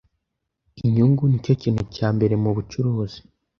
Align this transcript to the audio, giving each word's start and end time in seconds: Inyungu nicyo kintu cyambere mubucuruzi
Inyungu 0.83 1.21
nicyo 1.27 1.53
kintu 1.61 1.81
cyambere 1.95 2.33
mubucuruzi 2.43 3.19